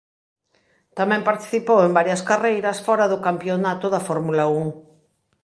Tamén 0.99 1.27
participou 1.29 1.79
en 1.83 1.91
varias 1.99 2.21
carreiras 2.29 2.77
fóra 2.85 3.05
do 3.11 3.21
campionato 3.27 3.85
da 3.93 4.01
Fórmula 4.07 4.45
Un. 4.61 4.65